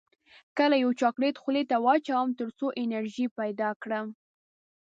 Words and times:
کله 0.57 0.75
یو 0.83 0.91
چاکلیټ 1.01 1.35
خولې 1.43 1.63
ته 1.69 1.75
واچوم 1.85 2.27
تر 2.39 2.49
څو 2.57 2.65
انرژي 2.83 3.27
پیدا 3.39 3.69
کړم 3.81 4.07